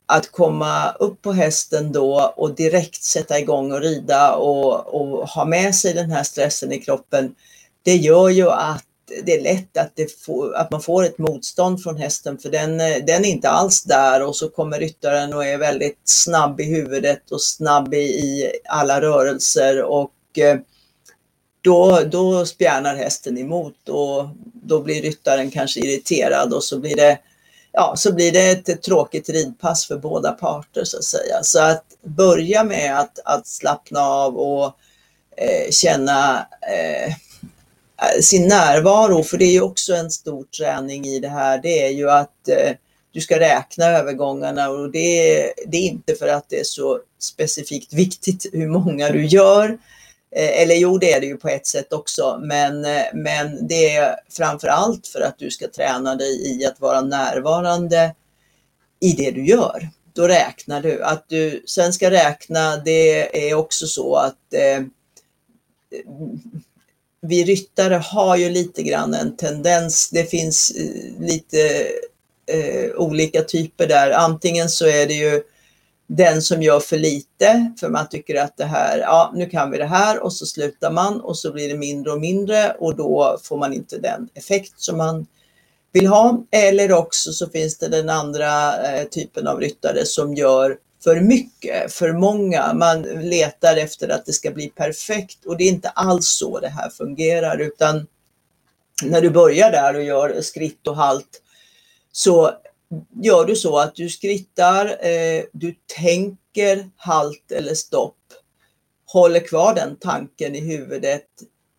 att 0.05 0.31
komma 0.31 0.91
upp 0.91 1.21
på 1.21 1.31
hästen 1.31 1.91
då 1.91 2.33
och 2.35 2.55
direkt 2.55 3.03
sätta 3.03 3.39
igång 3.39 3.71
och 3.71 3.81
rida 3.81 4.35
och, 4.35 4.93
och 4.93 5.29
ha 5.29 5.45
med 5.45 5.75
sig 5.75 5.93
den 5.93 6.11
här 6.11 6.23
stressen 6.23 6.71
i 6.71 6.79
kroppen, 6.79 7.35
det 7.83 7.95
gör 7.95 8.29
ju 8.29 8.49
att 8.49 8.85
det 9.23 9.35
är 9.35 9.41
lätt 9.41 9.77
att, 9.77 9.91
det 9.95 10.21
får, 10.21 10.55
att 10.55 10.71
man 10.71 10.81
får 10.81 11.03
ett 11.03 11.17
motstånd 11.17 11.83
från 11.83 11.97
hästen 11.97 12.37
för 12.37 12.49
den, 12.49 12.77
den 12.77 13.25
är 13.25 13.29
inte 13.29 13.49
alls 13.49 13.83
där 13.83 14.23
och 14.23 14.35
så 14.35 14.49
kommer 14.49 14.79
ryttaren 14.79 15.33
och 15.33 15.45
är 15.45 15.57
väldigt 15.57 15.99
snabb 16.03 16.61
i 16.61 16.63
huvudet 16.63 17.31
och 17.31 17.41
snabb 17.41 17.93
i, 17.93 17.97
i 17.97 18.51
alla 18.69 19.01
rörelser 19.01 19.83
och 19.83 20.37
eh, 20.37 20.59
då, 21.61 21.99
då 22.11 22.45
spjärnar 22.45 22.95
hästen 22.95 23.37
emot 23.37 23.89
och 23.89 24.27
då 24.53 24.79
blir 24.79 25.01
ryttaren 25.01 25.51
kanske 25.51 25.79
irriterad 25.79 26.53
och 26.53 26.63
så 26.63 26.79
blir 26.79 26.95
det 26.95 27.19
ja, 27.71 27.93
så 27.97 28.13
blir 28.13 28.31
det 28.31 28.69
ett 28.69 28.81
tråkigt 28.81 29.29
ridpass 29.29 29.87
för 29.87 29.97
båda 29.97 30.31
parter 30.31 30.83
så 30.83 30.97
att 30.97 31.03
säga. 31.03 31.43
Så 31.43 31.61
att 31.61 31.85
börja 32.03 32.63
med 32.63 32.99
att, 32.99 33.19
att 33.25 33.47
slappna 33.47 33.99
av 33.99 34.37
och 34.37 34.65
eh, 35.37 35.71
känna 35.71 36.47
eh, 36.71 37.07
eh, 37.07 38.21
sin 38.21 38.47
närvaro, 38.47 39.23
för 39.23 39.37
det 39.37 39.45
är 39.45 39.51
ju 39.51 39.61
också 39.61 39.93
en 39.93 40.11
stor 40.11 40.43
träning 40.43 41.05
i 41.05 41.19
det 41.19 41.29
här, 41.29 41.59
det 41.63 41.85
är 41.85 41.89
ju 41.89 42.09
att 42.09 42.49
eh, 42.49 42.71
du 43.13 43.21
ska 43.21 43.39
räkna 43.39 43.85
övergångarna 43.85 44.69
och 44.69 44.91
det, 44.91 45.53
det 45.67 45.77
är 45.77 45.81
inte 45.81 46.15
för 46.15 46.27
att 46.27 46.49
det 46.49 46.59
är 46.59 46.63
så 46.63 46.99
specifikt 47.19 47.93
viktigt 47.93 48.45
hur 48.53 48.67
många 48.67 49.09
du 49.09 49.25
gör, 49.25 49.77
Eh, 50.35 50.61
eller 50.61 50.75
jo, 50.75 50.97
det 50.97 51.13
är 51.13 51.21
det 51.21 51.27
ju 51.27 51.37
på 51.37 51.49
ett 51.49 51.67
sätt 51.67 51.93
också, 51.93 52.39
men, 52.43 52.85
eh, 52.85 53.03
men 53.13 53.67
det 53.67 53.95
är 53.95 54.15
framför 54.29 54.67
allt 54.67 55.07
för 55.07 55.21
att 55.21 55.37
du 55.37 55.51
ska 55.51 55.67
träna 55.67 56.15
dig 56.15 56.51
i 56.51 56.65
att 56.65 56.79
vara 56.79 57.01
närvarande 57.01 58.15
i 58.99 59.13
det 59.13 59.31
du 59.31 59.45
gör. 59.45 59.89
Då 60.13 60.27
räknar 60.27 60.81
du. 60.81 61.03
Att 61.03 61.25
du 61.27 61.63
sen 61.67 61.93
ska 61.93 62.11
räkna, 62.11 62.77
det 62.77 63.49
är 63.49 63.53
också 63.53 63.87
så 63.87 64.15
att 64.15 64.53
eh, 64.53 64.83
vi 67.21 67.43
ryttare 67.43 67.95
har 67.95 68.37
ju 68.37 68.49
lite 68.49 68.83
grann 68.83 69.13
en 69.13 69.37
tendens, 69.37 70.09
det 70.09 70.23
finns 70.23 70.71
eh, 70.71 71.21
lite 71.21 71.87
eh, 72.45 72.91
olika 72.95 73.41
typer 73.43 73.87
där. 73.87 74.11
Antingen 74.11 74.69
så 74.69 74.85
är 74.85 75.07
det 75.07 75.13
ju 75.13 75.43
den 76.15 76.41
som 76.41 76.61
gör 76.61 76.79
för 76.79 76.97
lite 76.97 77.73
för 77.79 77.89
man 77.89 78.09
tycker 78.09 78.35
att 78.35 78.57
det 78.57 78.65
här, 78.65 78.99
ja 78.99 79.31
nu 79.35 79.45
kan 79.45 79.71
vi 79.71 79.77
det 79.77 79.85
här 79.85 80.23
och 80.23 80.33
så 80.33 80.45
slutar 80.45 80.91
man 80.91 81.21
och 81.21 81.37
så 81.37 81.51
blir 81.51 81.69
det 81.69 81.77
mindre 81.77 82.13
och 82.13 82.19
mindre 82.21 82.75
och 82.79 82.95
då 82.95 83.39
får 83.43 83.57
man 83.57 83.73
inte 83.73 83.97
den 83.97 84.29
effekt 84.33 84.73
som 84.77 84.97
man 84.97 85.27
vill 85.91 86.07
ha. 86.07 86.45
Eller 86.51 86.91
också 86.91 87.31
så 87.31 87.49
finns 87.49 87.77
det 87.77 87.87
den 87.87 88.09
andra 88.09 88.81
eh, 88.83 89.07
typen 89.07 89.47
av 89.47 89.59
ryttare 89.59 90.05
som 90.05 90.33
gör 90.33 90.77
för 91.03 91.21
mycket, 91.21 91.93
för 91.93 92.13
många. 92.13 92.73
Man 92.73 93.01
letar 93.01 93.77
efter 93.77 94.09
att 94.09 94.25
det 94.25 94.33
ska 94.33 94.51
bli 94.51 94.69
perfekt 94.69 95.45
och 95.45 95.57
det 95.57 95.63
är 95.63 95.69
inte 95.69 95.89
alls 95.89 96.27
så 96.27 96.59
det 96.59 96.69
här 96.69 96.89
fungerar 96.89 97.57
utan 97.57 98.07
när 99.03 99.21
du 99.21 99.29
börjar 99.29 99.71
där 99.71 99.95
och 99.95 100.03
gör 100.03 100.41
skritt 100.41 100.87
och 100.87 100.95
halt 100.95 101.41
så 102.11 102.51
gör 103.21 103.45
du 103.45 103.55
så 103.55 103.77
att 103.77 103.95
du 103.95 104.09
skrittar, 104.09 104.85
eh, 104.85 105.43
du 105.51 105.75
tänker 105.97 106.89
halt 106.95 107.51
eller 107.51 107.75
stopp, 107.75 108.17
håller 109.05 109.39
kvar 109.39 109.75
den 109.75 109.95
tanken 109.95 110.55
i 110.55 110.59
huvudet, 110.59 111.27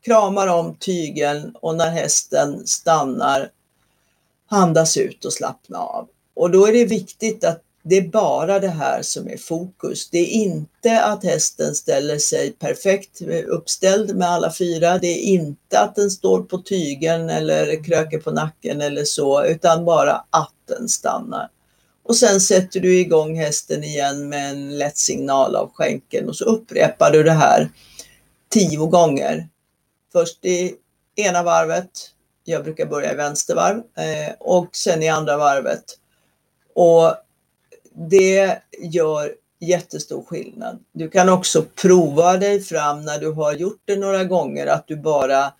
kramar 0.04 0.46
om 0.46 0.76
tygeln 0.76 1.56
och 1.60 1.76
när 1.76 1.90
hästen 1.90 2.66
stannar 2.66 3.50
andas 4.52 4.96
ut 4.96 5.24
och 5.24 5.32
slappna 5.32 5.78
av. 5.78 6.08
Och 6.34 6.50
då 6.50 6.66
är 6.66 6.72
det 6.72 6.84
viktigt 6.84 7.44
att 7.44 7.62
det 7.84 7.96
är 7.96 8.08
bara 8.08 8.58
det 8.58 8.68
här 8.68 9.02
som 9.02 9.28
är 9.28 9.36
fokus. 9.36 10.10
Det 10.10 10.18
är 10.18 10.26
inte 10.26 11.02
att 11.02 11.24
hästen 11.24 11.74
ställer 11.74 12.18
sig 12.18 12.52
perfekt 12.52 13.22
uppställd 13.46 14.16
med 14.16 14.28
alla 14.28 14.52
fyra. 14.52 14.98
Det 14.98 15.06
är 15.06 15.22
inte 15.22 15.80
att 15.80 15.94
den 15.94 16.10
står 16.10 16.42
på 16.42 16.62
tygeln 16.62 17.30
eller 17.30 17.84
kröker 17.84 18.18
på 18.18 18.30
nacken 18.30 18.80
eller 18.80 19.04
så, 19.04 19.44
utan 19.44 19.84
bara 19.84 20.24
att 20.30 20.52
den 20.78 20.88
stannar. 20.88 21.48
Och 22.04 22.16
sen 22.16 22.40
sätter 22.40 22.80
du 22.80 23.00
igång 23.00 23.36
hästen 23.36 23.84
igen 23.84 24.28
med 24.28 24.50
en 24.50 24.78
lätt 24.78 24.96
signal 24.96 25.56
av 25.56 25.72
skänken 25.74 26.28
och 26.28 26.36
så 26.36 26.44
upprepar 26.44 27.10
du 27.10 27.22
det 27.22 27.32
här 27.32 27.68
tio 28.48 28.86
gånger. 28.86 29.48
Först 30.12 30.44
i 30.44 30.74
ena 31.16 31.42
varvet, 31.42 31.90
jag 32.44 32.64
brukar 32.64 32.86
börja 32.86 33.12
i 33.12 33.16
vänstervarv, 33.16 33.82
varv, 33.96 34.08
eh, 34.08 34.34
och 34.40 34.76
sen 34.76 35.02
i 35.02 35.08
andra 35.08 35.36
varvet. 35.36 35.84
Och 36.74 37.14
det 37.94 38.58
gör 38.78 39.34
jättestor 39.60 40.24
skillnad. 40.24 40.78
Du 40.92 41.10
kan 41.10 41.28
också 41.28 41.64
prova 41.82 42.36
dig 42.36 42.60
fram 42.60 43.04
när 43.04 43.18
du 43.18 43.32
har 43.32 43.52
gjort 43.52 43.82
det 43.84 43.96
några 43.96 44.24
gånger 44.24 44.66
att 44.66 44.86
du 44.86 44.96
bara 44.96 45.52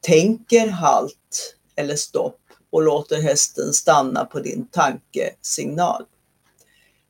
tänker 0.00 0.68
halt 0.68 1.56
eller 1.76 1.96
stopp 1.96 2.40
och 2.72 2.82
låter 2.82 3.22
hästen 3.22 3.72
stanna 3.72 4.24
på 4.24 4.40
din 4.40 4.66
tankesignal. 4.66 6.04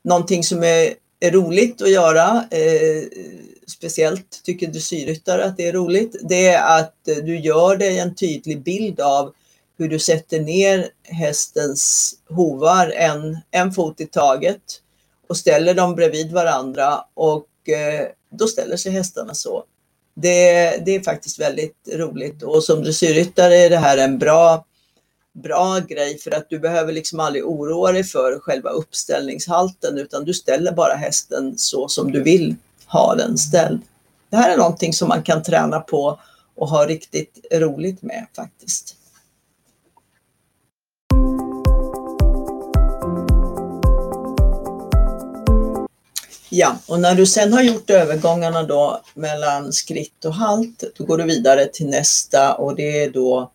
Någonting 0.03 0.43
som 0.43 0.63
är, 0.63 0.93
är 1.19 1.31
roligt 1.31 1.81
att 1.81 1.91
göra, 1.91 2.45
eh, 2.51 3.03
speciellt 3.67 4.41
tycker 4.43 4.67
dressyrryttare 4.67 5.43
att 5.43 5.57
det 5.57 5.67
är 5.67 5.73
roligt, 5.73 6.15
det 6.29 6.47
är 6.47 6.79
att 6.79 6.95
du 7.03 7.39
gör 7.39 7.77
dig 7.77 7.99
en 7.99 8.15
tydlig 8.15 8.63
bild 8.63 8.99
av 8.99 9.33
hur 9.77 9.89
du 9.89 9.99
sätter 9.99 10.39
ner 10.39 10.89
hästens 11.03 12.13
hovar 12.29 12.89
en, 12.89 13.37
en 13.51 13.71
fot 13.71 14.01
i 14.01 14.05
taget 14.05 14.61
och 15.29 15.37
ställer 15.37 15.73
dem 15.73 15.95
bredvid 15.95 16.31
varandra 16.31 17.05
och 17.13 17.69
eh, 17.69 18.07
då 18.31 18.47
ställer 18.47 18.77
sig 18.77 18.91
hästarna 18.91 19.33
så. 19.33 19.63
Det, 20.15 20.77
det 20.85 20.95
är 20.95 21.01
faktiskt 21.01 21.39
väldigt 21.39 21.89
roligt 21.93 22.43
och 22.43 22.63
som 22.63 22.83
dressyrryttare 22.83 23.55
är 23.55 23.69
det 23.69 23.77
här 23.77 23.97
en 23.97 24.19
bra, 24.19 24.65
bra 25.33 25.79
grej 25.79 26.17
för 26.17 26.31
att 26.31 26.49
du 26.49 26.59
behöver 26.59 26.93
liksom 26.93 27.19
aldrig 27.19 27.45
oroa 27.45 27.91
dig 27.91 28.03
för 28.03 28.39
själva 28.39 28.69
uppställningshalten 28.69 29.97
utan 29.97 30.25
du 30.25 30.33
ställer 30.33 30.71
bara 30.71 30.93
hästen 30.93 31.53
så 31.57 31.87
som 31.87 32.11
du 32.11 32.23
vill 32.23 32.55
ha 32.87 33.15
den 33.15 33.37
ställd. 33.37 33.81
Det 34.29 34.37
här 34.37 34.53
är 34.53 34.57
någonting 34.57 34.93
som 34.93 35.07
man 35.07 35.23
kan 35.23 35.43
träna 35.43 35.79
på 35.79 36.19
och 36.55 36.69
ha 36.69 36.87
riktigt 36.87 37.45
roligt 37.51 38.01
med 38.01 38.27
faktiskt. 38.35 38.95
Ja, 46.49 46.77
och 46.87 46.99
när 46.99 47.15
du 47.15 47.25
sen 47.25 47.53
har 47.53 47.61
gjort 47.61 47.89
övergångarna 47.89 48.63
då 48.63 49.01
mellan 49.13 49.73
skritt 49.73 50.25
och 50.25 50.33
halt, 50.33 50.83
då 50.97 51.03
går 51.03 51.17
du 51.17 51.23
vidare 51.23 51.65
till 51.65 51.87
nästa 51.87 52.55
och 52.55 52.75
det 52.75 53.03
är 53.03 53.09
då 53.09 53.51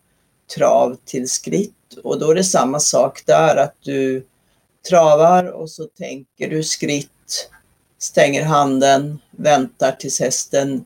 trav 0.55 0.97
till 1.05 1.29
skritt. 1.29 1.73
Och 2.03 2.19
då 2.19 2.31
är 2.31 2.35
det 2.35 2.43
samma 2.43 2.79
sak 2.79 3.23
där, 3.25 3.55
att 3.55 3.75
du 3.83 4.27
travar 4.89 5.45
och 5.45 5.69
så 5.69 5.83
tänker 5.83 6.49
du 6.49 6.63
skritt, 6.63 7.49
stänger 7.99 8.43
handen, 8.43 9.19
väntar 9.31 9.91
tills 9.91 10.19
hästen 10.19 10.85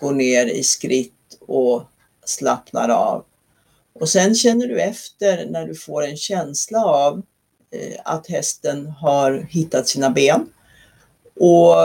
går 0.00 0.12
ner 0.12 0.46
i 0.46 0.62
skritt 0.62 1.12
och 1.46 1.82
slappnar 2.24 2.88
av. 2.88 3.24
Och 4.00 4.08
sen 4.08 4.34
känner 4.34 4.66
du 4.66 4.80
efter 4.80 5.46
när 5.46 5.66
du 5.66 5.74
får 5.74 6.04
en 6.04 6.16
känsla 6.16 6.84
av 6.84 7.22
eh, 7.70 8.00
att 8.04 8.26
hästen 8.26 8.86
har 8.86 9.46
hittat 9.50 9.88
sina 9.88 10.10
ben 10.10 10.48
och 11.40 11.76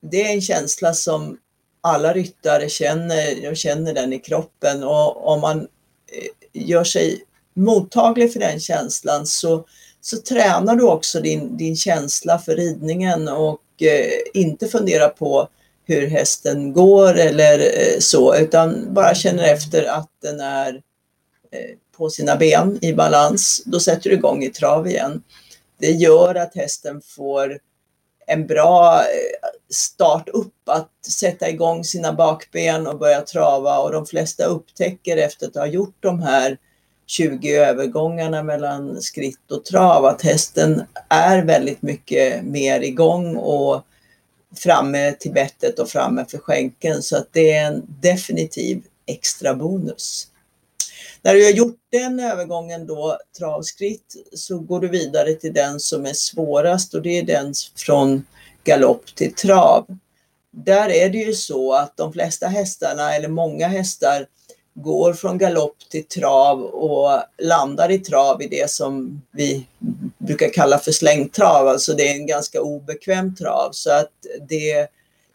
det 0.00 0.22
är 0.22 0.34
en 0.34 0.40
känsla 0.40 0.94
som 0.94 1.38
alla 1.80 2.12
ryttare 2.12 2.68
känner, 2.68 3.44
jag 3.44 3.56
känner 3.56 3.94
den 3.94 4.12
i 4.12 4.18
kroppen 4.18 4.84
och 4.84 5.32
om 5.32 5.40
man 5.40 5.68
Eh, 6.12 6.62
gör 6.62 6.84
sig 6.84 7.24
mottaglig 7.54 8.32
för 8.32 8.40
den 8.40 8.60
känslan 8.60 9.26
så, 9.26 9.64
så 10.00 10.16
tränar 10.16 10.76
du 10.76 10.84
också 10.84 11.20
din, 11.20 11.56
din 11.56 11.76
känsla 11.76 12.38
för 12.38 12.56
ridningen 12.56 13.28
och 13.28 13.82
eh, 13.82 14.40
inte 14.40 14.68
fundera 14.68 15.08
på 15.08 15.48
hur 15.84 16.06
hästen 16.06 16.72
går 16.72 17.18
eller 17.18 17.58
eh, 17.58 17.98
så 17.98 18.36
utan 18.36 18.94
bara 18.94 19.14
känner 19.14 19.44
efter 19.44 19.84
att 19.84 20.10
den 20.22 20.40
är 20.40 20.74
eh, 21.52 21.76
på 21.96 22.10
sina 22.10 22.36
ben 22.36 22.78
i 22.82 22.92
balans. 22.92 23.62
Då 23.66 23.80
sätter 23.80 24.10
du 24.10 24.16
igång 24.16 24.42
i 24.44 24.50
trav 24.50 24.86
igen. 24.86 25.22
Det 25.78 25.90
gör 25.90 26.34
att 26.34 26.54
hästen 26.54 27.02
får 27.16 27.58
en 28.30 28.46
bra 28.46 29.00
eh, 29.00 29.48
start 29.70 30.28
upp 30.28 30.68
att 30.68 30.90
sätta 31.20 31.48
igång 31.48 31.84
sina 31.84 32.12
bakben 32.12 32.86
och 32.86 32.98
börja 32.98 33.20
trava 33.20 33.78
och 33.78 33.92
de 33.92 34.06
flesta 34.06 34.44
upptäcker 34.44 35.16
efter 35.16 35.46
att 35.46 35.54
ha 35.54 35.66
gjort 35.66 35.96
de 36.00 36.22
här 36.22 36.58
20 37.06 37.56
övergångarna 37.56 38.42
mellan 38.42 39.02
skritt 39.02 39.50
och 39.50 39.64
trav 39.64 40.04
att 40.04 40.22
hästen 40.22 40.82
är 41.08 41.42
väldigt 41.42 41.82
mycket 41.82 42.44
mer 42.44 42.80
igång 42.80 43.36
och 43.36 43.82
framme 44.56 45.12
till 45.12 45.32
bettet 45.32 45.78
och 45.78 45.88
framme 45.88 46.24
för 46.28 46.38
skänken 46.38 47.02
så 47.02 47.16
att 47.16 47.28
det 47.32 47.52
är 47.52 47.66
en 47.66 47.82
definitiv 48.00 48.82
extra 49.06 49.54
bonus. 49.54 50.29
När 51.22 51.34
du 51.34 51.44
har 51.44 51.50
gjort 51.50 51.78
den 51.92 52.20
övergången 52.20 52.86
då, 52.86 53.18
travskritt, 53.38 54.14
så 54.32 54.58
går 54.58 54.80
du 54.80 54.88
vidare 54.88 55.34
till 55.34 55.52
den 55.52 55.80
som 55.80 56.06
är 56.06 56.12
svårast 56.12 56.94
och 56.94 57.02
det 57.02 57.18
är 57.18 57.22
den 57.22 57.54
från 57.76 58.26
galopp 58.64 59.14
till 59.14 59.34
trav. 59.34 59.86
Där 60.52 60.90
är 60.90 61.10
det 61.10 61.18
ju 61.18 61.34
så 61.34 61.72
att 61.74 61.96
de 61.96 62.12
flesta 62.12 62.46
hästarna, 62.46 63.14
eller 63.14 63.28
många 63.28 63.68
hästar, 63.68 64.26
går 64.74 65.12
från 65.12 65.38
galopp 65.38 65.76
till 65.90 66.04
trav 66.04 66.62
och 66.64 67.22
landar 67.38 67.90
i 67.90 67.98
trav 67.98 68.42
i 68.42 68.48
det 68.48 68.70
som 68.70 69.22
vi 69.32 69.66
brukar 70.18 70.48
kalla 70.48 70.78
för 70.78 70.92
slängtrav, 70.92 71.68
alltså 71.68 71.92
det 71.92 72.08
är 72.08 72.14
en 72.14 72.26
ganska 72.26 72.60
obekväm 72.60 73.36
trav. 73.36 73.70
Så 73.72 73.90
att 73.90 74.12
det 74.48 74.88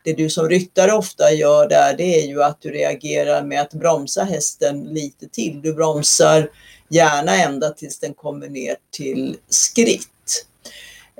det 0.05 0.13
du 0.13 0.29
som 0.29 0.49
ryttare 0.49 0.91
ofta 0.91 1.31
gör 1.31 1.69
där, 1.69 1.97
det 1.97 2.21
är 2.21 2.27
ju 2.27 2.43
att 2.43 2.61
du 2.61 2.71
reagerar 2.71 3.43
med 3.43 3.61
att 3.61 3.73
bromsa 3.73 4.23
hästen 4.23 4.83
lite 4.83 5.27
till. 5.27 5.61
Du 5.61 5.73
bromsar 5.73 6.49
gärna 6.89 7.35
ända 7.35 7.69
tills 7.69 7.99
den 7.99 8.13
kommer 8.13 8.49
ner 8.49 8.75
till 8.91 9.37
skritt. 9.49 10.45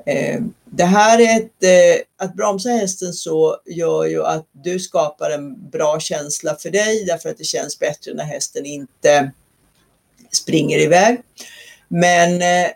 Eh, 0.06 0.40
det 0.64 0.84
här 0.84 1.18
är 1.18 1.36
ett, 1.36 1.62
eh, 1.62 2.26
att 2.26 2.34
bromsa 2.34 2.68
hästen 2.68 3.12
så 3.12 3.60
gör 3.66 4.04
ju 4.04 4.24
att 4.24 4.46
du 4.52 4.78
skapar 4.80 5.30
en 5.30 5.70
bra 5.70 6.00
känsla 6.00 6.56
för 6.56 6.70
dig 6.70 7.04
därför 7.04 7.28
att 7.28 7.38
det 7.38 7.44
känns 7.44 7.78
bättre 7.78 8.14
när 8.14 8.24
hästen 8.24 8.66
inte 8.66 9.32
springer 10.32 10.78
iväg. 10.78 11.22
Men 11.88 12.32
eh, 12.42 12.70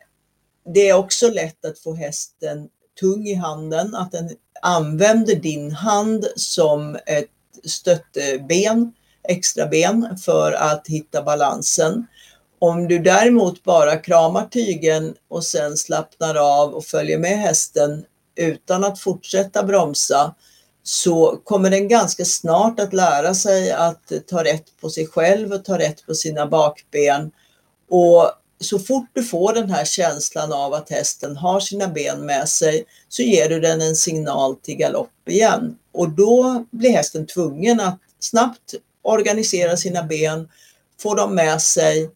det 0.75 0.89
är 0.89 0.95
också 0.95 1.29
lätt 1.29 1.65
att 1.65 1.79
få 1.79 1.95
hästen 1.95 2.69
tung 3.01 3.27
i 3.27 3.35
handen, 3.35 3.95
att 3.95 4.13
den 4.13 4.31
använder 4.63 5.35
din 5.35 5.71
hand 5.71 6.27
som 6.37 6.99
ett 7.07 7.27
stötteben, 7.65 8.93
extra 9.29 9.67
ben 9.67 10.19
för 10.25 10.53
att 10.53 10.87
hitta 10.87 11.23
balansen. 11.23 12.07
Om 12.59 12.89
du 12.89 12.99
däremot 12.99 13.65
bara 13.65 13.97
kramar 13.97 14.47
tygen 14.47 15.15
och 15.29 15.45
sen 15.45 15.77
slappnar 15.77 16.35
av 16.35 16.75
och 16.75 16.85
följer 16.85 17.19
med 17.19 17.39
hästen 17.39 18.05
utan 18.37 18.85
att 18.85 18.99
fortsätta 18.99 19.63
bromsa, 19.63 20.35
så 20.83 21.41
kommer 21.45 21.71
den 21.71 21.89
ganska 21.89 22.25
snart 22.25 22.81
att 22.81 22.93
lära 22.93 23.35
sig 23.35 23.73
att 23.73 24.13
ta 24.27 24.45
rätt 24.45 24.81
på 24.81 24.91
sig 24.91 25.07
själv 25.07 25.53
och 25.53 25.65
ta 25.65 25.79
rätt 25.79 26.07
på 26.07 26.15
sina 26.15 26.47
bakben. 26.47 27.31
Och 27.91 28.31
så 28.61 28.79
fort 28.79 29.11
du 29.13 29.23
får 29.23 29.53
den 29.53 29.71
här 29.71 29.85
känslan 29.85 30.53
av 30.53 30.75
att 30.75 30.91
hästen 30.91 31.37
har 31.37 31.61
sina 31.61 31.89
ben 31.89 32.27
med 32.27 32.49
sig 32.49 32.85
så 33.09 33.23
ger 33.23 33.49
du 33.49 33.61
den 33.61 33.81
en 33.81 33.97
signal 33.97 34.57
till 34.57 34.77
galopp 34.77 35.29
igen. 35.29 35.77
Och 35.93 36.11
då 36.11 36.65
blir 36.71 36.91
hästen 36.91 37.27
tvungen 37.27 37.81
att 37.81 37.99
snabbt 38.19 38.75
organisera 39.03 39.77
sina 39.77 40.03
ben, 40.03 40.49
få 41.03 41.15
dem 41.15 41.35
med 41.35 41.63
sig 41.63 42.11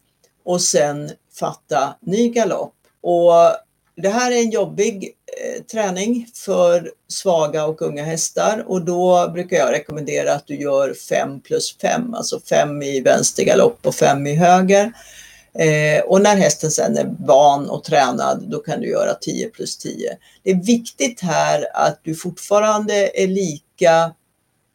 och 0.45 0.61
sen 0.61 1.11
fatta 1.39 1.97
ny 2.01 2.29
galopp. 2.29 2.75
Och 3.01 3.33
det 3.97 4.09
här 4.09 4.31
är 4.31 4.37
en 4.37 4.51
jobbig 4.51 5.15
eh, 5.43 5.63
träning 5.63 6.27
för 6.35 6.91
svaga 7.09 7.65
och 7.65 7.83
unga 7.83 8.05
hästar 8.05 8.65
och 8.67 8.85
då 8.85 9.31
brukar 9.33 9.57
jag 9.57 9.73
rekommendera 9.73 10.35
att 10.35 10.47
du 10.47 10.57
gör 10.61 10.95
5 10.95 11.41
plus 11.41 11.77
5, 11.79 12.15
alltså 12.15 12.41
5 12.41 12.83
i 12.83 13.01
vänster 13.01 13.45
galopp 13.45 13.87
och 13.87 13.95
5 13.95 14.27
i 14.27 14.35
höger. 14.35 14.93
Eh, 15.59 16.05
och 16.05 16.23
när 16.23 16.37
hästen 16.37 16.71
sen 16.71 16.97
är 16.97 17.15
van 17.19 17.71
och 17.71 17.85
tränad, 17.85 18.45
då 18.51 18.59
kan 18.59 18.81
du 18.81 18.89
göra 18.89 19.15
10 19.15 19.49
plus 19.49 19.77
10. 19.79 20.19
Det 20.43 20.51
är 20.51 20.65
viktigt 20.65 21.21
här 21.21 21.67
att 21.75 22.01
du 22.03 22.15
fortfarande 22.15 23.23
är 23.23 23.27
lika, 23.27 24.15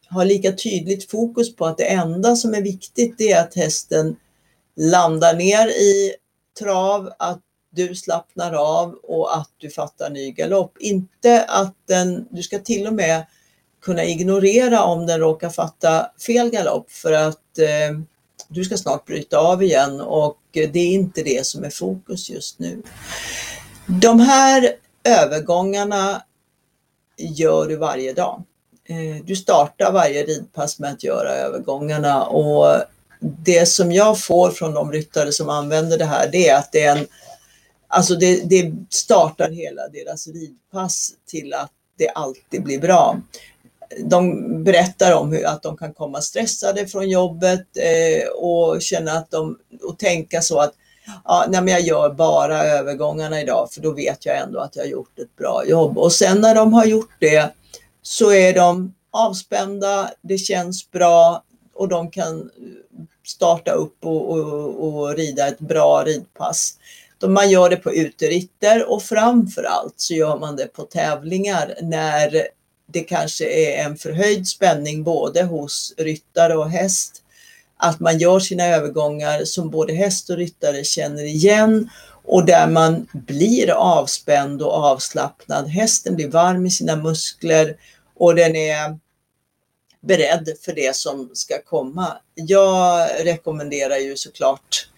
har 0.08 0.24
lika 0.24 0.52
tydligt 0.52 1.10
fokus 1.10 1.56
på 1.56 1.66
att 1.66 1.78
det 1.78 1.84
enda 1.84 2.36
som 2.36 2.54
är 2.54 2.62
viktigt 2.62 3.14
det 3.18 3.32
är 3.32 3.40
att 3.40 3.54
hästen 3.54 4.16
landar 4.76 5.34
ner 5.34 5.68
i 5.68 6.14
trav, 6.58 7.10
att 7.18 7.40
du 7.72 7.94
slappnar 7.94 8.52
av 8.52 8.94
och 9.02 9.36
att 9.36 9.50
du 9.56 9.70
fattar 9.70 10.10
ny 10.10 10.30
galopp. 10.30 10.78
Inte 10.80 11.44
att 11.44 11.74
den, 11.88 12.26
du 12.30 12.42
ska 12.42 12.58
till 12.58 12.86
och 12.86 12.92
med 12.92 13.26
kunna 13.82 14.04
ignorera 14.04 14.82
om 14.82 15.06
den 15.06 15.20
råkar 15.20 15.50
fatta 15.50 16.10
fel 16.26 16.50
galopp 16.50 16.90
för 16.90 17.12
att 17.12 17.58
eh, 17.58 18.00
du 18.52 18.64
ska 18.64 18.76
snart 18.76 19.06
bryta 19.06 19.38
av 19.38 19.62
igen 19.62 20.00
och 20.00 20.38
det 20.52 20.78
är 20.78 20.92
inte 20.92 21.22
det 21.22 21.46
som 21.46 21.64
är 21.64 21.70
fokus 21.70 22.30
just 22.30 22.58
nu. 22.58 22.82
De 23.86 24.20
här 24.20 24.72
övergångarna 25.04 26.22
gör 27.18 27.68
du 27.68 27.76
varje 27.76 28.12
dag. 28.12 28.42
Eh, 28.84 29.24
du 29.24 29.36
startar 29.36 29.92
varje 29.92 30.24
ridpass 30.24 30.78
med 30.78 30.92
att 30.92 31.04
göra 31.04 31.30
övergångarna 31.30 32.24
och 32.24 32.82
det 33.20 33.66
som 33.66 33.92
jag 33.92 34.20
får 34.20 34.50
från 34.50 34.74
de 34.74 34.92
ryttare 34.92 35.32
som 35.32 35.48
använder 35.48 35.98
det 35.98 36.04
här 36.04 36.28
det 36.32 36.48
är 36.48 36.58
att 36.58 36.72
det 36.72 36.82
är 36.82 36.96
en 36.96 37.06
Alltså 37.92 38.14
det, 38.14 38.50
det 38.50 38.72
startar 38.90 39.50
hela 39.50 39.88
deras 39.88 40.26
ridpass 40.26 41.10
till 41.26 41.54
att 41.54 41.70
det 41.98 42.08
alltid 42.08 42.62
blir 42.62 42.80
bra 42.80 43.20
de 43.98 44.64
berättar 44.64 45.14
om 45.14 45.32
hur, 45.32 45.46
att 45.46 45.62
de 45.62 45.76
kan 45.76 45.94
komma 45.94 46.20
stressade 46.20 46.86
från 46.86 47.08
jobbet 47.08 47.66
eh, 47.76 48.28
och 48.28 48.82
känna 48.82 49.12
att 49.12 49.30
de, 49.30 49.58
och 49.82 49.98
tänka 49.98 50.40
så 50.40 50.60
att 50.60 50.72
ja, 51.24 51.46
nej, 51.48 51.62
men 51.62 51.74
jag 51.74 51.80
gör 51.80 52.10
bara 52.10 52.64
övergångarna 52.64 53.40
idag 53.40 53.68
för 53.72 53.80
då 53.80 53.92
vet 53.92 54.26
jag 54.26 54.38
ändå 54.38 54.60
att 54.60 54.76
jag 54.76 54.82
har 54.82 54.88
gjort 54.88 55.18
ett 55.18 55.36
bra 55.36 55.64
jobb. 55.66 55.98
Och 55.98 56.12
sen 56.12 56.40
när 56.40 56.54
de 56.54 56.72
har 56.72 56.84
gjort 56.84 57.14
det 57.18 57.54
så 58.02 58.32
är 58.32 58.54
de 58.54 58.94
avspända, 59.10 60.10
det 60.22 60.38
känns 60.38 60.90
bra 60.90 61.42
och 61.74 61.88
de 61.88 62.10
kan 62.10 62.50
starta 63.26 63.72
upp 63.72 63.96
och, 64.04 64.30
och, 64.30 64.84
och 64.84 65.16
rida 65.16 65.48
ett 65.48 65.58
bra 65.60 66.04
ridpass. 66.06 66.74
Man 67.26 67.50
gör 67.50 67.70
det 67.70 67.76
på 67.76 67.92
uteritter 67.92 68.90
och 68.90 69.02
framförallt 69.02 69.94
så 69.96 70.14
gör 70.14 70.38
man 70.38 70.56
det 70.56 70.66
på 70.66 70.82
tävlingar 70.82 71.74
när 71.82 72.48
det 72.92 73.00
kanske 73.00 73.44
är 73.44 73.84
en 73.84 73.96
förhöjd 73.96 74.48
spänning 74.48 75.02
både 75.02 75.42
hos 75.42 75.94
ryttare 75.96 76.56
och 76.56 76.70
häst. 76.70 77.22
Att 77.76 78.00
man 78.00 78.18
gör 78.18 78.40
sina 78.40 78.64
övergångar 78.64 79.44
som 79.44 79.70
både 79.70 79.92
häst 79.92 80.30
och 80.30 80.36
ryttare 80.36 80.84
känner 80.84 81.24
igen 81.24 81.90
och 82.24 82.46
där 82.46 82.66
man 82.66 83.06
blir 83.12 83.70
avspänd 83.70 84.62
och 84.62 84.72
avslappnad. 84.72 85.68
Hästen 85.68 86.16
blir 86.16 86.28
varm 86.28 86.66
i 86.66 86.70
sina 86.70 86.96
muskler 86.96 87.76
och 88.16 88.34
den 88.34 88.56
är 88.56 88.98
beredd 90.00 90.48
för 90.64 90.72
det 90.72 90.96
som 90.96 91.30
ska 91.32 91.62
komma. 91.62 92.16
Jag 92.34 93.08
rekommenderar 93.24 93.96
ju 93.96 94.16
såklart 94.16 94.88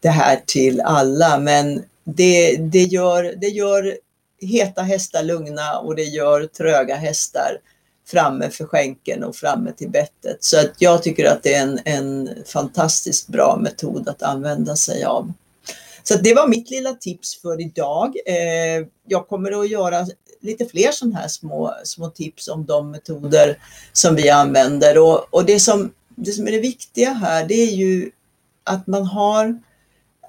det 0.00 0.08
här 0.08 0.40
till 0.46 0.80
alla 0.80 1.38
men 1.38 1.84
det, 2.04 2.56
det, 2.56 2.82
gör, 2.82 3.34
det 3.36 3.48
gör 3.48 3.98
heta 4.40 4.82
hästar 4.82 5.22
lugna 5.22 5.78
och 5.78 5.96
det 5.96 6.04
gör 6.04 6.46
tröga 6.46 6.96
hästar 6.96 7.58
framme 8.06 8.50
för 8.50 8.64
skänken 8.64 9.24
och 9.24 9.36
framme 9.36 9.72
till 9.72 9.90
bettet. 9.90 10.36
Så 10.40 10.60
att 10.60 10.72
jag 10.78 11.02
tycker 11.02 11.30
att 11.30 11.42
det 11.42 11.54
är 11.54 11.62
en, 11.62 11.80
en 11.84 12.28
fantastiskt 12.46 13.28
bra 13.28 13.58
metod 13.62 14.08
att 14.08 14.22
använda 14.22 14.76
sig 14.76 15.04
av. 15.04 15.32
Så 16.02 16.14
det 16.16 16.34
var 16.34 16.48
mitt 16.48 16.70
lilla 16.70 16.94
tips 16.94 17.40
för 17.40 17.60
idag. 17.60 18.16
Eh, 18.26 18.86
jag 19.06 19.28
kommer 19.28 19.60
att 19.60 19.70
göra 19.70 20.06
lite 20.40 20.66
fler 20.66 20.92
sådana 20.92 21.18
här 21.18 21.28
små, 21.28 21.74
små 21.84 22.10
tips 22.10 22.48
om 22.48 22.66
de 22.66 22.90
metoder 22.90 23.58
som 23.92 24.14
vi 24.14 24.30
använder. 24.30 24.98
Och, 24.98 25.34
och 25.34 25.44
det, 25.44 25.60
som, 25.60 25.92
det 26.14 26.32
som 26.32 26.46
är 26.48 26.52
det 26.52 26.60
viktiga 26.60 27.12
här 27.12 27.46
det 27.46 27.54
är 27.54 27.72
ju 27.72 28.10
att 28.64 28.86
man 28.86 29.04
har 29.04 29.62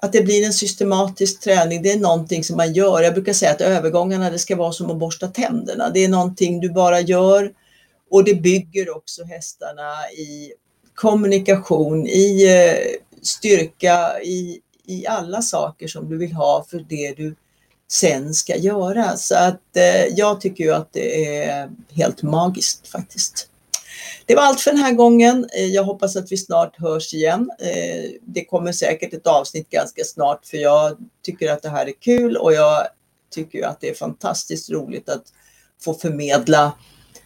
att 0.02 0.12
det 0.12 0.22
blir 0.22 0.46
en 0.46 0.52
systematisk 0.52 1.40
träning, 1.40 1.82
det 1.82 1.92
är 1.92 1.98
någonting 1.98 2.44
som 2.44 2.56
man 2.56 2.72
gör. 2.72 3.02
Jag 3.02 3.14
brukar 3.14 3.32
säga 3.32 3.52
att 3.52 3.60
övergångarna 3.60 4.30
det 4.30 4.38
ska 4.38 4.56
vara 4.56 4.72
som 4.72 4.90
att 4.90 4.98
borsta 4.98 5.28
tänderna. 5.28 5.90
Det 5.90 6.04
är 6.04 6.08
någonting 6.08 6.60
du 6.60 6.70
bara 6.70 7.00
gör 7.00 7.52
och 8.10 8.24
det 8.24 8.34
bygger 8.34 8.96
också 8.96 9.24
hästarna 9.24 10.10
i 10.10 10.52
kommunikation, 10.94 12.06
i 12.06 12.46
eh, 12.46 13.00
styrka, 13.22 14.20
i, 14.22 14.60
i 14.86 15.06
alla 15.06 15.42
saker 15.42 15.88
som 15.88 16.08
du 16.08 16.18
vill 16.18 16.32
ha 16.32 16.66
för 16.70 16.86
det 16.88 17.14
du 17.16 17.34
sen 17.90 18.34
ska 18.34 18.56
göra. 18.56 19.16
Så 19.16 19.34
att 19.34 19.76
eh, 19.76 20.06
jag 20.16 20.40
tycker 20.40 20.64
ju 20.64 20.72
att 20.72 20.92
det 20.92 21.36
är 21.36 21.70
helt 21.90 22.22
magiskt 22.22 22.88
faktiskt. 22.88 23.46
Det 24.26 24.34
var 24.34 24.42
allt 24.42 24.60
för 24.60 24.70
den 24.70 24.80
här 24.80 24.92
gången. 24.92 25.46
Eh, 25.56 25.66
jag 25.66 25.84
hoppas 25.84 26.16
att 26.16 26.32
vi 26.32 26.36
snart 26.36 26.76
hörs 26.80 27.14
igen. 27.14 27.50
Eh, 27.60 28.10
det 28.22 28.44
kommer 28.44 28.72
säkert 28.72 29.14
ett 29.14 29.26
avsnitt 29.26 29.70
ganska 29.70 30.04
snart 30.04 30.46
för 30.46 30.56
jag 30.56 30.96
tycker 31.22 31.52
att 31.52 31.62
det 31.62 31.68
här 31.68 31.86
är 31.86 31.92
kul 32.00 32.36
och 32.36 32.52
jag 32.52 32.86
tycker 33.30 33.66
att 33.66 33.80
det 33.80 33.88
är 33.88 33.94
fantastiskt 33.94 34.70
roligt 34.70 35.08
att 35.08 35.24
få 35.84 35.94
förmedla 35.94 36.72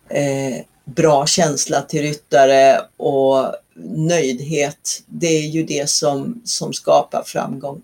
eh, 0.09 0.65
bra 0.85 1.27
känsla 1.27 1.83
till 1.83 2.03
ryttare 2.03 2.81
och 2.97 3.55
nöjdhet. 3.97 5.03
Det 5.07 5.27
är 5.27 5.49
ju 5.49 5.63
det 5.63 5.91
som, 5.91 6.43
som 6.45 6.73
skapar 6.73 7.23
framgång. 7.27 7.83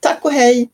Tack 0.00 0.24
och 0.24 0.32
hej! 0.32 0.70